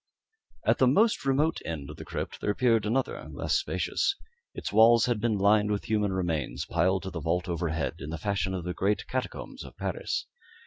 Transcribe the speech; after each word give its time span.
At 0.65 0.79
the 0.79 0.87
most 0.87 1.25
remote 1.27 1.59
end 1.63 1.91
of 1.91 1.97
the 1.97 2.05
crypt 2.05 2.41
there 2.41 2.49
appeared 2.49 2.87
another 2.87 3.29
less 3.31 3.53
spacious. 3.55 4.15
Its 4.55 4.73
walls 4.73 5.05
had 5.05 5.21
been 5.21 5.37
lined 5.37 5.69
with 5.69 5.83
human 5.83 6.11
remains, 6.11 6.65
piled 6.65 7.03
to 7.03 7.11
the 7.11 7.19
vault 7.21 7.47
overhead, 7.47 7.97
in 7.99 8.09
the 8.09 8.17
fashion 8.17 8.55
of 8.55 8.63
the 8.63 8.73
great 8.73 9.05
catacombs 9.05 9.63
of 9.63 9.77
Paris. 9.77 10.25